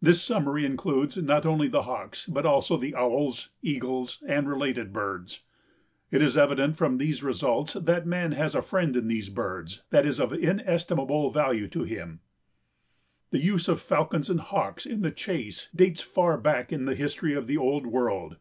[0.00, 5.40] This summary includes not only the Hawks but also the owls, eagles and related birds.
[6.12, 10.06] It is evident from these results that man has a friend in these birds that
[10.06, 12.20] is of inestimable value to him.
[13.32, 17.34] The use of falcons and Hawks in the chase dates far back in the history
[17.34, 18.36] of the Old World.